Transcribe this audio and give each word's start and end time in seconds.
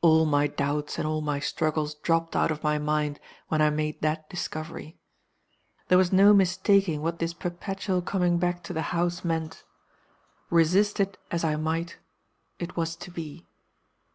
"All 0.00 0.24
my 0.24 0.46
doubts 0.46 0.96
and 0.96 1.06
all 1.06 1.20
my 1.20 1.38
struggles 1.38 1.94
dropped 1.96 2.34
out 2.34 2.50
of 2.50 2.62
my 2.62 2.78
mind 2.78 3.20
when 3.48 3.60
I 3.60 3.68
made 3.68 4.00
that 4.00 4.30
discovery. 4.30 4.96
There 5.88 5.98
was 5.98 6.14
no 6.14 6.32
mistaking 6.32 7.02
what 7.02 7.18
this 7.18 7.34
perpetual 7.34 8.00
coming 8.00 8.38
back 8.38 8.62
to 8.62 8.72
the 8.72 8.80
house 8.96 9.22
meant. 9.22 9.64
Resist 10.48 10.98
it 10.98 11.18
as 11.30 11.44
I 11.44 11.56
might, 11.56 11.98
it 12.58 12.74
was 12.74 12.96
to 12.96 13.10
be. 13.10 13.46